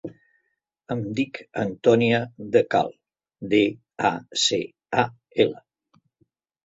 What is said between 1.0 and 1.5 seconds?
dic